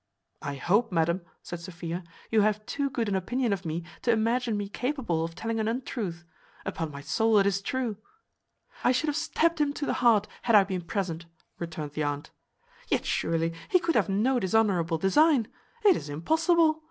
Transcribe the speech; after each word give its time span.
"I 0.41 0.55
hope, 0.55 0.91
madam," 0.91 1.21
said 1.43 1.59
Sophia, 1.59 2.03
"you 2.31 2.41
have 2.41 2.65
too 2.65 2.89
good 2.89 3.07
an 3.07 3.13
opinion 3.15 3.53
of 3.53 3.65
me 3.67 3.83
to 4.01 4.11
imagine 4.11 4.57
me 4.57 4.67
capable 4.67 5.23
of 5.23 5.35
telling 5.35 5.59
an 5.59 5.67
untruth. 5.67 6.23
Upon 6.65 6.89
my 6.89 7.01
soul 7.01 7.37
it 7.37 7.45
is 7.45 7.61
true." 7.61 7.97
"I 8.83 8.93
should 8.93 9.09
have 9.09 9.15
stabbed 9.15 9.61
him 9.61 9.73
to 9.73 9.85
the 9.85 9.93
heart, 10.01 10.27
had 10.41 10.55
I 10.55 10.63
been 10.63 10.81
present," 10.81 11.27
returned 11.59 11.91
the 11.91 12.01
aunt. 12.01 12.31
"Yet 12.87 13.05
surely 13.05 13.53
he 13.69 13.77
could 13.77 13.93
have 13.93 14.09
no 14.09 14.39
dishonourable 14.39 14.97
design; 14.97 15.47
it 15.85 15.95
is 15.95 16.09
impossible! 16.09 16.79